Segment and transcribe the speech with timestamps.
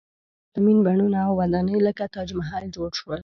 [0.43, 3.19] پرتمین بڼونه او ودانۍ لکه تاج محل جوړ شول.